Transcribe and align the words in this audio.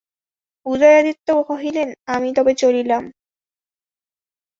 উদয়াদিত্য 0.65 1.27
কহিলেন, 1.49 1.89
আমি 2.05 2.29
তবে 2.33 2.53
চলিলাম। 2.53 3.03